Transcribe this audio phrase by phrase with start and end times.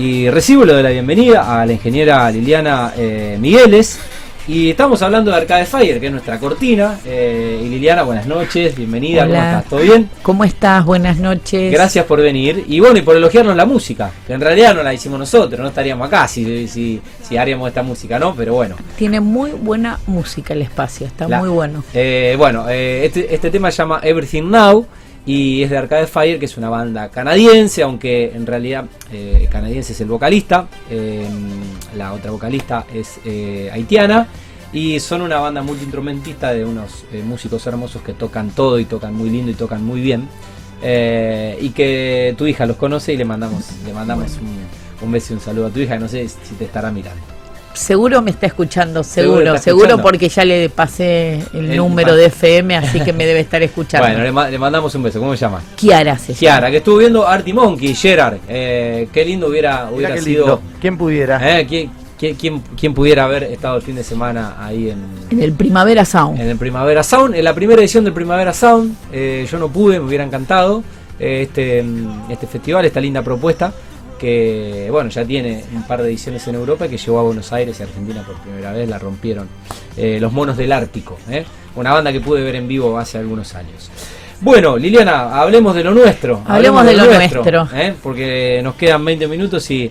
[0.00, 3.98] Y recibo lo de la bienvenida a la ingeniera Liliana eh, Migueles.
[4.46, 7.00] Y estamos hablando de Arcade Fire, que es nuestra cortina.
[7.04, 9.64] Eh, y Liliana, buenas noches, bienvenida, ¿cómo estás?
[9.64, 10.08] ¿Todo bien?
[10.22, 10.84] ¿Cómo estás?
[10.84, 11.72] Buenas noches.
[11.72, 12.64] Gracias por venir.
[12.68, 15.66] Y bueno, y por elogiarnos la música, que en realidad no la hicimos nosotros, no
[15.66, 18.36] estaríamos acá si, si, si haríamos esta música, ¿no?
[18.36, 18.76] Pero bueno.
[18.96, 21.82] Tiene muy buena música el espacio, está La- muy bueno.
[21.92, 24.86] Eh, bueno, eh, este, este tema se llama Everything Now
[25.26, 29.92] y es de Arcade Fire, que es una banda canadiense, aunque en realidad eh, canadiense
[29.92, 31.26] es el vocalista, eh,
[31.96, 34.28] la otra vocalista es eh, haitiana
[34.72, 39.14] y son una banda multiinstrumentista de unos eh, músicos hermosos que tocan todo y tocan
[39.14, 40.28] muy lindo y tocan muy bien.
[40.80, 45.36] y que tu hija los conoce y le mandamos, le mandamos un, un beso y
[45.36, 47.37] un saludo a tu hija, no sé si te estará mirando.
[47.74, 50.02] Seguro me está escuchando, Seguro seguro, escuchando.
[50.02, 54.06] porque ya le pasé el, El número de FM, así que me debe estar escuchando.
[54.08, 55.62] Bueno, le, ma- le mandamos un beso, ¿cómo se llama?
[55.76, 56.38] Kiara se llama.
[56.38, 58.38] Kiara, que estuvo viendo Artie Monkey, Gerard.
[58.48, 60.46] Eh, qué lindo hubiera, hubiera qué sido.
[60.46, 60.62] lindo.
[60.80, 61.60] ¿Quién pudiera?
[61.60, 64.98] Eh, ¿quién, quién, quién- quién pudiera haber estado el fin de semana ahí en,
[65.30, 66.40] En el Primavera Sound.
[66.40, 67.36] en el Primavera Sound?
[67.36, 70.82] En la primera edición del Primavera Sound, eh, yo no pude, me hubiera encantado
[71.20, 71.84] eh, este,
[72.28, 73.72] este festival, esta linda propuesta.
[74.18, 77.52] Que bueno, ya tiene un par de ediciones en Europa y que llegó a Buenos
[77.52, 79.48] Aires y Argentina por primera vez, la rompieron
[79.96, 81.44] eh, los monos del Ártico, eh,
[81.76, 83.90] una banda que pude ver en vivo hace algunos años.
[84.40, 86.42] Bueno, Liliana, hablemos de lo nuestro.
[86.46, 87.42] Hablemos de lo nuestro.
[87.74, 87.94] ¿eh?
[88.02, 89.90] porque nos quedan 20 minutos y,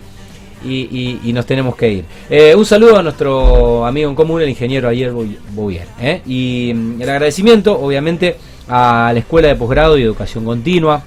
[0.64, 2.56] y, y- y nos tenemos que ir.
[2.56, 5.88] Un saludo a nuestro amigo en común, el ingeniero Ayer Bou- Bouvier.
[6.26, 8.38] Y mm, el agradecimiento, obviamente,
[8.70, 11.02] a la Escuela de Posgrado y Educación Continua,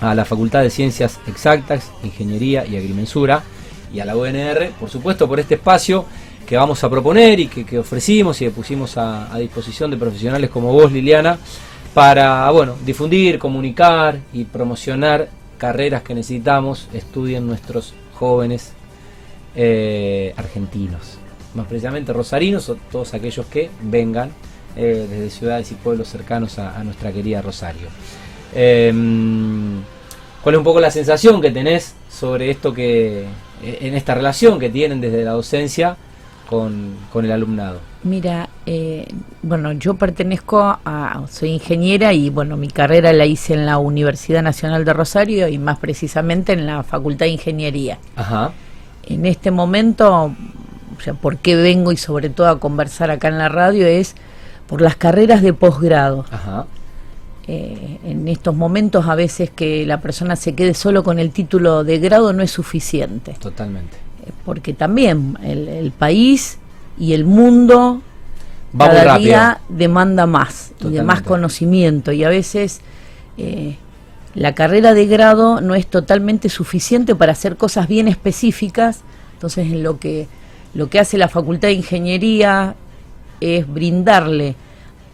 [0.00, 3.42] a la Facultad de Ciencias Exactas, Ingeniería y Agrimensura,
[3.92, 6.04] y a la UNR, por supuesto, por este espacio
[6.46, 10.50] que vamos a proponer y que, que ofrecimos y que pusimos a, disposición de profesionales
[10.50, 11.38] como vos, Liliana,
[11.94, 18.72] para bueno, difundir, comunicar y promocionar carreras que necesitamos, estudien nuestros jóvenes
[19.54, 21.18] eh, argentinos,
[21.54, 24.30] más precisamente rosarinos o todos aquellos que vengan
[24.76, 27.88] eh, desde ciudades y pueblos cercanos a nuestra querida Rosario.
[28.54, 28.92] Eh,
[30.42, 33.22] ¿Cuál es un poco la sensación que tenés sobre esto que,
[33.62, 35.96] eh, en esta relación que tienen desde la docencia
[36.48, 37.80] con, con el alumnado?
[38.04, 39.08] Mira, eh,
[39.42, 44.42] bueno, yo pertenezco a, soy ingeniera y bueno, mi carrera la hice en la Universidad
[44.42, 47.98] Nacional de Rosario y más precisamente en la Facultad de Ingeniería.
[48.14, 48.52] Ajá,
[49.04, 50.32] En este momento,
[50.96, 54.14] o sea, por qué vengo y sobre todo a conversar acá en la radio es
[54.68, 56.24] por las carreras de posgrado.
[56.30, 56.66] ajá,
[57.48, 61.84] Eh, en estos momentos a veces que la persona se quede solo con el título
[61.84, 63.96] de grado no es suficiente, totalmente.
[64.26, 66.58] eh, porque también el, el país
[66.98, 68.02] y el mundo
[68.78, 72.12] Va cada día demanda más y de más conocimiento.
[72.12, 72.80] Y a veces
[73.38, 73.76] eh,
[74.34, 79.00] la carrera de grado no es totalmente suficiente para hacer cosas bien específicas.
[79.34, 80.26] Entonces en lo que
[80.74, 82.74] lo que hace la facultad de ingeniería
[83.40, 84.56] es brindarle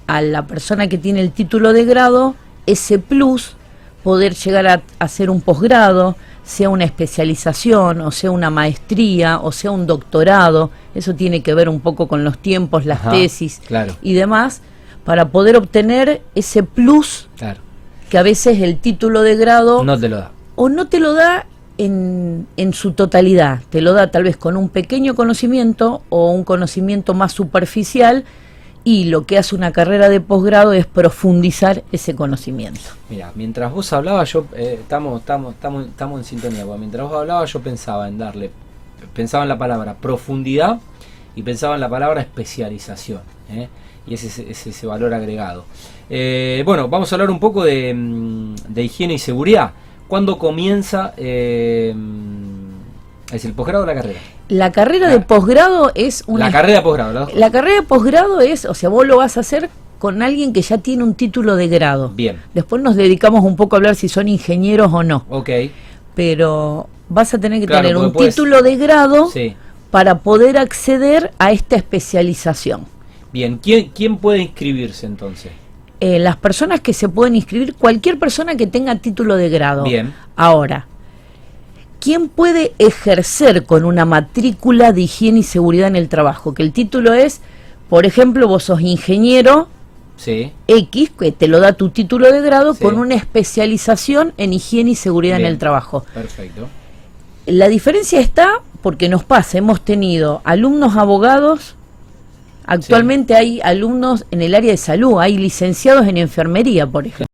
[0.06, 2.34] a la persona que tiene el título de grado
[2.66, 3.56] ese plus
[4.02, 9.70] poder llegar a hacer un posgrado sea una especialización o sea una maestría o sea
[9.70, 13.94] un doctorado eso tiene que ver un poco con los tiempos las Ajá, tesis claro.
[14.02, 14.60] y demás
[15.04, 17.60] para poder obtener ese plus Claro,
[18.10, 20.30] que a veces el título de grado no te lo da.
[20.56, 21.46] o no te lo da
[21.78, 26.44] en, en su totalidad, te lo da tal vez con un pequeño conocimiento o un
[26.44, 28.24] conocimiento más superficial
[28.84, 32.80] y lo que hace una carrera de posgrado es profundizar ese conocimiento.
[33.08, 36.64] Mira, mientras vos hablabas, yo eh, estamos, estamos, estamos, estamos en sintonía.
[36.78, 38.50] mientras vos hablabas, yo pensaba en darle,
[39.14, 40.80] pensaba en la palabra profundidad
[41.36, 43.20] y pensaba en la palabra especialización.
[43.50, 43.68] ¿eh?
[44.06, 45.64] Y ese es ese, valor agregado.
[46.10, 49.72] Eh, bueno, vamos a hablar un poco de, mm, de higiene y seguridad.
[50.08, 51.94] ¿Cuándo comienza eh,
[53.32, 54.20] es el posgrado o la carrera?
[54.48, 56.46] La carrera de posgrado es una...
[56.46, 57.12] La carrera de posgrado.
[57.12, 57.28] ¿no?
[57.34, 60.62] La carrera de posgrado es, o sea, vos lo vas a hacer con alguien que
[60.62, 62.10] ya tiene un título de grado.
[62.10, 65.48] Bien, Después nos dedicamos un poco a hablar si son ingenieros o no, ok.
[66.14, 69.54] pero vas a tener que Claro, tener un puedes- título de grado Sí.
[69.90, 72.84] para poder acceder a esta especialización.
[73.32, 75.52] Bien, ¿quién, quién puede inscribirse entonces?
[76.00, 79.84] Eh, las personas que se pueden inscribir, cualquier persona que tenga título de grado.
[79.84, 80.12] Bien.
[80.34, 80.86] Ahora,
[82.02, 86.52] ¿quién puede ejercer con una matrícula de higiene y seguridad en el trabajo?
[86.52, 87.40] Que el título es,
[87.88, 89.68] por ejemplo, vos sos ingeniero
[90.16, 90.52] Sí.
[90.68, 92.84] X, que te lo da tu título de grado, Sí.
[92.84, 95.46] con una especialización en higiene y seguridad Bien.
[95.46, 96.04] en el trabajo.
[96.12, 96.68] Perfecto.
[97.46, 101.76] La diferencia está porque nos pasa, hemos tenido alumnos abogados,
[102.66, 107.26] actualmente hay alumnos en el área de salud, hay licenciados en enfermería, por ejemplo.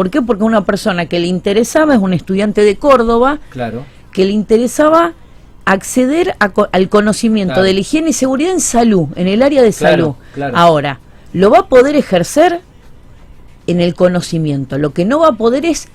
[0.00, 0.22] ¿Por qué?
[0.22, 3.84] Porque una persona que le interesaba es un estudiante de Córdoba Claro.
[4.12, 5.12] que le interesaba
[5.66, 10.14] acceder al conocimiento de la higiene y seguridad en salud, en el área de salud.
[10.54, 11.00] Ahora,
[11.34, 12.62] lo va a poder ejercer
[13.66, 14.78] en el conocimiento.
[14.78, 15.88] Lo que no va a poder es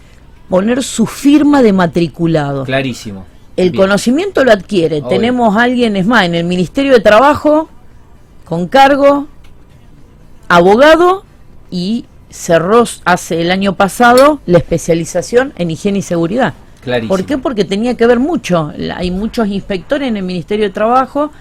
[0.50, 2.64] poner su firma de matriculado.
[2.66, 3.26] Clarísimo.
[3.58, 5.02] El conocimiento lo adquiere.
[5.02, 7.70] Tenemos a alguien, es más, en el Ministerio de Trabajo,
[8.44, 9.26] con cargo,
[10.48, 11.26] abogado
[11.72, 16.54] y cerró hace el año pasado la especialización en higiene y seguridad.
[17.08, 17.38] ¿Por qué?
[17.38, 18.72] Porque tenía que ver mucho.
[18.96, 21.32] Hay muchos inspectores en el Ministerio de Trabajo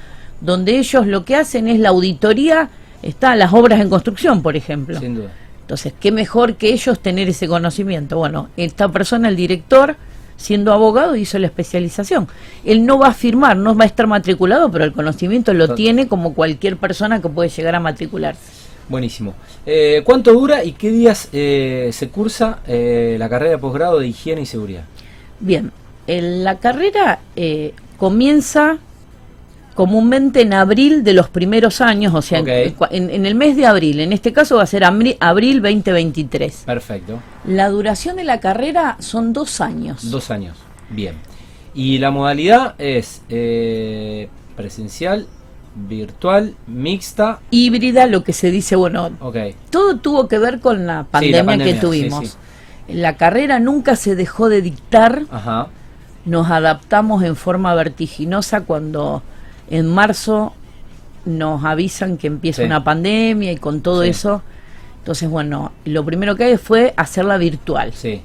[0.41, 2.69] donde ellos lo que hacen es la auditoría,
[3.03, 4.99] está las obras en construcción, por ejemplo.
[4.99, 5.31] Sin duda.
[5.63, 8.19] Entonces, ¿qué mejor que ellos tener ese conocimiento?
[8.19, 9.97] Bueno, esta persona, el director,
[10.37, 12.29] siendo abogado, hizo la especialización.
[12.65, 16.07] Él no va a firmar, no va a estar matriculado, pero el conocimiento lo tiene
[16.07, 18.64] como cualquier persona que puede llegar a matricularse.
[18.89, 19.35] Buenísimo.
[19.65, 24.09] Eh, ¿Cuánto dura y qué días eh, se cursa eh, la carrera de posgrado de
[24.09, 24.85] higiene y seguridad?
[25.41, 25.73] Bien,
[26.07, 28.79] la carrera eh, comienza
[29.75, 34.01] comúnmente en abril de los primeros años, o sea, en, el mes de abril.
[34.01, 36.63] En este caso va a ser abril, 2023.
[36.65, 37.21] Perfecto.
[37.45, 40.11] La duración de la carrera son dos años.
[40.11, 40.57] Dos años,
[40.91, 41.17] bien.
[41.75, 45.27] Y la modalidad es eh, presencial,
[45.75, 47.41] virtual, mixta.
[47.51, 49.11] Híbrida, lo que se dice, bueno,
[49.71, 52.39] todo tuvo que ver con la pandemia, que tuvimos.
[52.89, 55.25] La carrera nunca se dejó de dictar.
[56.25, 59.23] Nos adaptamos en forma vertiginosa cuando
[59.69, 60.55] en marzo
[61.25, 64.43] nos avisan que empieza una pandemia y con todo eso.
[64.99, 67.93] Entonces, bueno, lo primero que hay fue hacerla virtual.
[67.95, 68.23] Sí.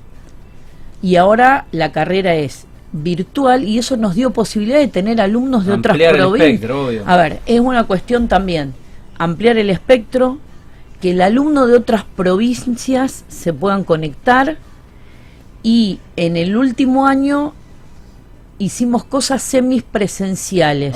[1.02, 5.74] Y ahora la carrera es virtual y eso nos dio posibilidad de tener alumnos de
[5.74, 6.72] otras provincias.
[7.06, 8.74] A ver, es una cuestión también
[9.18, 10.38] ampliar el espectro,
[11.02, 14.58] que el alumno de otras provincias se puedan conectar
[15.64, 17.54] y en el último año
[18.58, 20.96] hicimos cosas semipresenciales,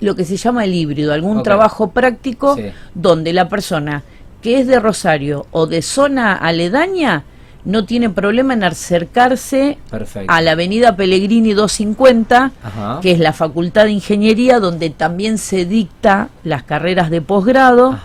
[0.00, 2.56] lo que se llama el híbrido, algún trabajo práctico
[2.94, 4.02] donde la persona
[4.42, 7.24] que es de Rosario o de zona aledaña
[7.66, 9.76] no tiene problema en acercarse
[10.28, 12.52] a la avenida Pellegrini 250,
[13.02, 17.98] que es la Facultad de Ingeniería, donde también se dicta las carreras de posgrado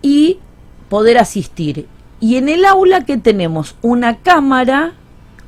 [0.00, 0.38] y
[0.88, 1.86] poder asistir.
[2.20, 4.92] Y en el aula que tenemos una cámara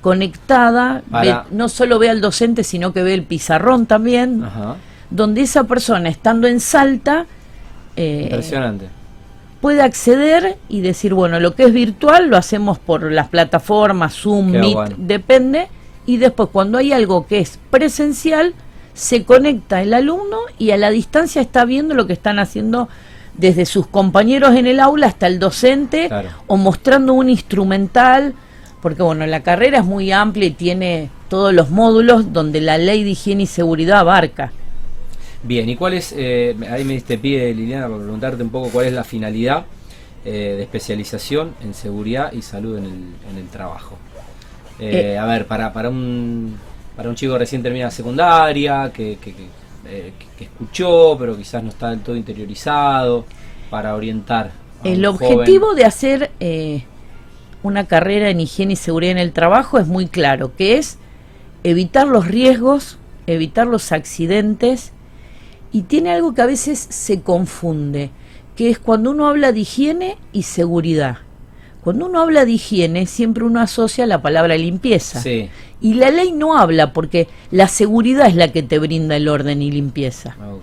[0.02, 1.02] conectada,
[1.50, 4.44] no solo ve al docente, sino que ve el pizarrón también,
[5.10, 7.24] donde esa persona, estando en Salta,
[7.96, 8.88] eh, Impresionante.
[9.66, 14.52] Puede acceder y decir, bueno, lo que es virtual lo hacemos por las plataformas, Zoom,
[14.52, 15.66] Meet, depende,
[16.06, 18.54] y después cuando hay algo que es presencial,
[18.94, 22.88] se conecta el alumno y a la distancia está viendo lo que están haciendo
[23.34, 26.10] desde sus compañeros en el aula hasta el docente
[26.46, 28.34] o mostrando un instrumental,
[28.80, 33.02] porque bueno, la carrera es muy amplia y tiene todos los módulos donde la ley
[33.02, 34.52] de higiene y seguridad abarca.
[35.46, 38.86] Bien, ¿y cuál es, eh, ahí me diste pie Liliana para preguntarte un poco cuál
[38.86, 39.66] es la finalidad
[40.24, 42.92] eh, de especialización en seguridad y salud en el,
[43.30, 43.96] en el trabajo?
[44.78, 46.56] Eh, a ver, para, para, un,
[46.96, 49.32] para un chico recién terminada secundaria, que, que
[49.88, 53.24] eh, que, escuchó, pero quizás no está del todo interiorizado,
[53.70, 54.50] para orientar.
[54.82, 56.84] El objetivo de hacer eh,
[57.62, 60.98] una carrera en higiene y seguridad en el trabajo es muy claro, que es
[61.62, 62.98] evitar los riesgos,
[63.28, 64.92] evitar los accidentes,
[65.76, 68.08] y tiene algo que a veces se confunde,
[68.56, 71.18] que es cuando uno habla de higiene y seguridad.
[71.84, 75.22] Cuando uno habla de higiene, siempre uno asocia la palabra limpieza.
[75.82, 79.60] Y la ley no habla porque la seguridad es la que te brinda el orden
[79.60, 80.34] y limpieza.
[80.40, 80.54] Ah,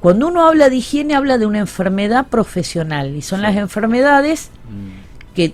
[0.00, 3.16] Cuando uno habla de higiene, habla de una enfermedad profesional.
[3.16, 5.34] Y son las enfermedades mm.
[5.34, 5.52] que,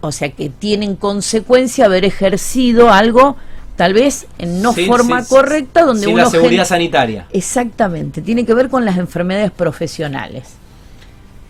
[0.00, 3.36] o sea, que tienen consecuencia haber ejercido algo
[3.76, 8.68] tal vez en no forma correcta donde uno la seguridad sanitaria exactamente tiene que ver
[8.68, 10.56] con las enfermedades profesionales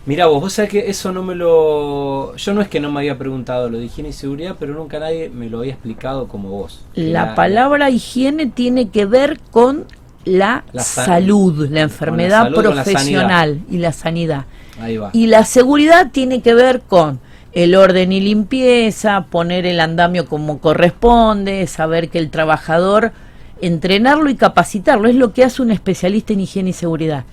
[0.07, 2.33] Mira vos, vos sabés que eso no me lo...
[2.37, 4.99] Yo no es que no me había preguntado lo de higiene y seguridad, pero nunca
[4.99, 6.79] nadie me lo había explicado como vos.
[6.95, 9.83] La, palabra higiene tiene que ver con
[10.23, 14.45] la, salud, la enfermedad profesional y la sanidad.
[14.79, 15.09] Ahí va.
[15.11, 17.19] Y la seguridad tiene que ver con
[17.57, 23.13] el orden y limpieza, poner el andamio como corresponde, saber que el trabajador,
[23.61, 27.23] entrenarlo y capacitarlo, es lo que hace un especialista en higiene y seguridad.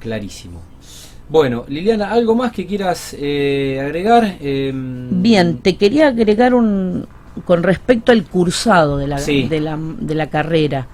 [0.00, 0.62] Clarísimo.
[1.28, 4.38] Bueno, Liliana, ¿algo más que quieras eh, agregar?
[4.40, 7.06] Em, Bien, te quería agregar un
[7.44, 10.86] con respecto al cursado de la, de la, de la carrera.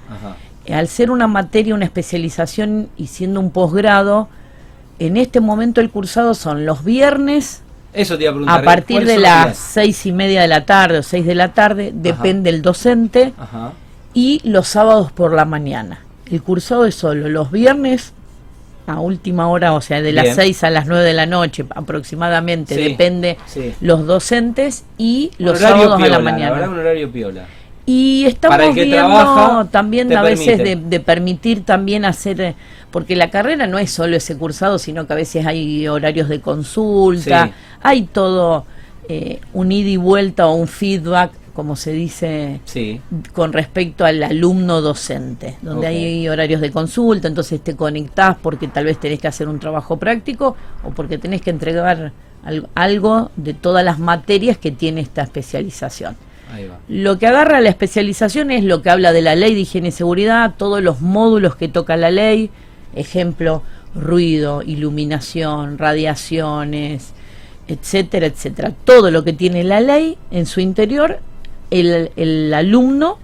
[0.69, 4.29] Al ser una materia, una especialización y siendo un posgrado,
[4.99, 7.63] en este momento el cursado son los viernes
[7.95, 8.59] Eso te iba a preguntar.
[8.59, 8.65] A ¿eh?
[8.65, 11.93] partir ¿Cuáles de las seis y media de la tarde o seis de la tarde,
[11.95, 13.73] depende el docente, Ajá.
[14.13, 16.01] y los sábados por la mañana.
[16.31, 18.13] El cursado es solo los viernes
[18.87, 20.27] a última hora, o sea, de Bien.
[20.27, 23.75] las 6 a las 9 de la noche aproximadamente, Sí, depende sí.
[23.81, 26.51] los docentes y los sábados a la piola, mañana.
[26.53, 27.47] verdad, un horario piola.
[27.87, 32.55] Y estamos viendo trabaja, también a veces de, permitir también hacer, eh,
[32.91, 36.41] porque la carrera no es solo ese cursado, sino que a veces hay horarios de
[36.41, 37.53] consulta, Sí.
[37.83, 38.65] hay todo
[39.07, 43.03] eh, un ida y vuelta o un feedback, como se dice, Sí.
[43.35, 48.87] con respecto al alumno docente, donde hay horarios de consulta, entonces te conectás porque tal
[48.87, 52.13] vez tenés que hacer un trabajo práctico o porque tenés que entregar
[52.45, 56.17] al- algo de todas las materias que tiene esta especialización.
[56.89, 59.93] Lo que agarra la especialización es lo que habla de la ley de higiene y
[59.93, 62.51] seguridad, todos los módulos que toca la ley,
[62.95, 63.63] ejemplo,
[63.95, 67.13] ruido, iluminación, radiaciones,
[67.69, 68.73] etcétera, etcétera.
[68.85, 71.21] Todo lo que tiene la ley en su interior,
[71.71, 73.19] el, el alumno,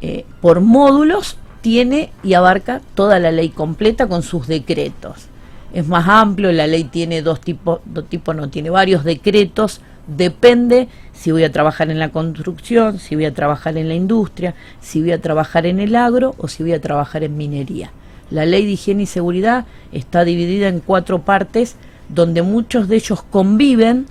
[0.00, 5.26] eh, por módulos, tiene y abarca toda la ley completa con sus decretos.
[5.72, 9.80] Es más amplio, la ley tiene dos tipos, dos tipos no, tiene varios decretos,
[10.16, 14.54] depende si voy a trabajar en la construcción, si voy a trabajar en la industria,
[14.80, 17.92] si voy a trabajar en el agro o si voy a trabajar en minería.
[18.30, 21.76] La ley de higiene y seguridad está dividida en cuatro partes
[22.08, 24.06] donde muchos de ellos conviven,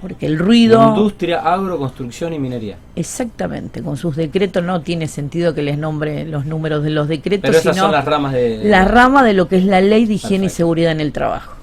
[0.00, 0.88] porque el ruido...
[0.88, 2.76] Industria, agro, construcción y minería.
[2.96, 7.42] Exactamente, con sus decretos no tiene sentido que les nombre los números de los decretos,
[7.42, 8.62] Pero esas sino son las ramas de...
[8.64, 11.54] la rama de lo que es la ley de higiene y seguridad en el trabajo.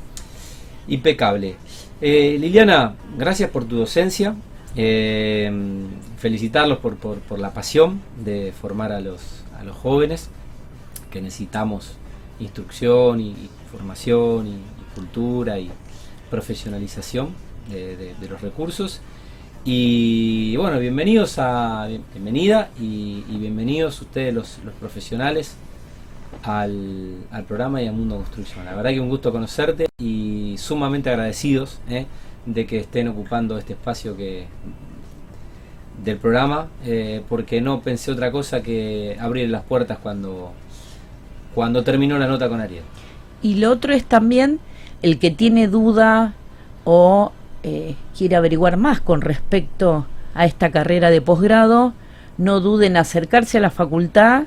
[0.88, 1.56] Impecable.
[2.00, 4.36] Eh, Liliana, gracias por tu docencia.
[4.76, 5.52] Eh,
[6.20, 10.30] felicitarlos por, por, por la pasión de formar a los, a los jóvenes,
[11.10, 11.94] que necesitamos
[12.40, 13.36] instrucción y,
[13.72, 14.60] formación y,
[14.94, 15.72] cultura y
[16.30, 17.30] profesionalización
[17.70, 19.02] de los recursos.
[19.66, 25.56] Y bueno, bienvenidos a bienvenida y, y bienvenidos ustedes los, los profesionales
[26.44, 28.66] al, al programa y al Mundo Construcción.
[28.66, 32.06] La verdad que un gusto conocerte y sumamente agradecidos ¿eh?
[32.46, 34.48] de que estén ocupando este espacio que
[36.04, 40.52] del programa, eh, porque no pensé otra cosa que abrir las puertas cuando,
[41.56, 42.84] cuando terminó la nota con Ariel.
[43.42, 44.60] Y lo otro es también
[45.02, 46.34] el que tiene duda
[46.84, 47.32] o
[47.64, 51.94] eh, quiere averiguar más con respecto a esta carrera de posgrado,
[52.38, 54.44] no duden en acercarse a la facultad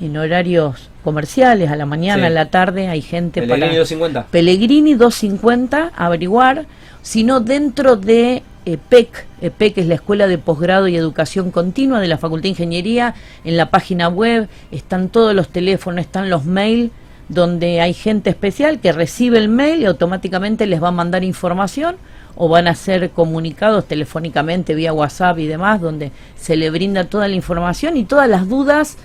[0.00, 2.26] en horarios comerciales, a la mañana, Sí.
[2.26, 3.78] a la tarde, hay gente Pellegrini para...
[3.78, 4.26] 250.
[4.30, 6.66] Pellegrini 250, averiguar,
[7.02, 12.18] sino dentro de EPEC, EPEC es la Escuela de Posgrado y Educación Continua de la
[12.18, 16.90] Facultad de Ingeniería, en la página web están todos los teléfonos, están los mails,
[17.28, 21.96] donde hay gente especial que recibe el mail y automáticamente les va a mandar información
[22.34, 27.28] o van a ser comunicados telefónicamente vía WhatsApp y demás, donde se le brinda toda
[27.28, 28.96] la información y todas las dudas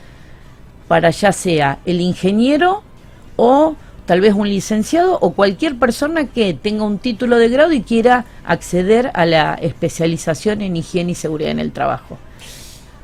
[0.91, 2.83] para ya sea el ingeniero
[3.37, 7.79] o tal vez un licenciado o cualquier persona que tenga un título de grado y
[7.81, 12.17] quiera acceder a la especialización en higiene y seguridad en el trabajo.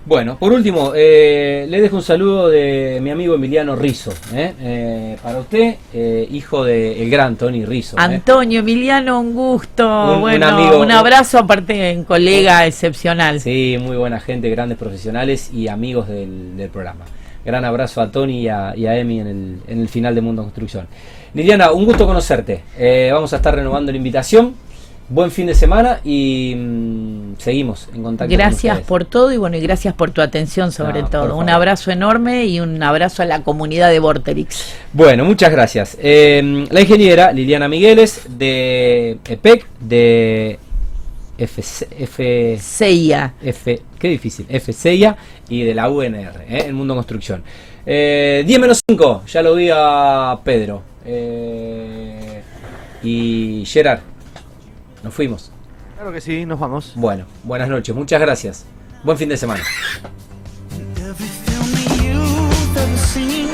[0.05, 4.53] Bueno, por último, eh, le dejo un saludo de mi amigo Emiliano Rizo, ¿eh?
[4.59, 7.95] Eh, para usted, eh, hijo del gran Tony Rizo.
[7.95, 8.01] ¿eh?
[8.01, 9.85] Antonio, Emiliano, un gusto.
[9.87, 10.81] Un- un bueno, amigo.
[10.81, 13.39] un abrazo aparte, un colega excepcional.
[13.39, 17.05] Sí, muy buena gente, grandes profesionales y amigos del, del programa.
[17.47, 20.19] Gran abrazo a Tony y a, y a Emi en el, en el final de
[20.19, 20.85] Mundo Construcción.
[21.33, 22.61] Liliana, un gusto conocerte.
[22.77, 24.53] Eh, vamos a estar renovando la invitación.
[25.07, 28.29] Buen fin de semana y mm, seguimos en contacto.
[28.29, 31.37] con Gracias por todo y bueno, y gracias por tu atención sobre No, todo.
[31.37, 34.73] Un abrazo enorme y un abrazo a la comunidad de Vorterix.
[34.91, 35.97] Bueno, muchas gracias.
[36.01, 40.59] Eh, la ingeniera Liliana Migueles de EPEC, de
[41.37, 43.33] FC, F, Seia.
[43.41, 45.17] F, qué difícil, FCIA
[45.49, 46.63] y de la UNR, ¿eh?
[46.65, 47.43] el Mundo Construcción.
[47.85, 50.81] Eh, 10 menos 5, ya lo vi a Pedro.
[51.05, 52.41] Eh,
[53.03, 54.01] y Gerard,
[55.03, 55.51] nos fuimos.
[55.95, 56.93] Claro que sí, nos vamos.
[56.95, 58.65] Bueno, buenas noches, muchas gracias.
[59.03, 59.63] Buen fin de semana.